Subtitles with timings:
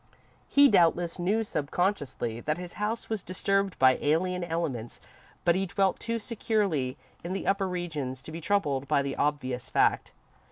[0.47, 4.99] He doubtless knew, subconsciously, that his house was disturbed by alien elements,
[5.45, 9.69] but he dwelt too securely in the upper regions to be troubled by the obvious
[9.69, 10.11] fact.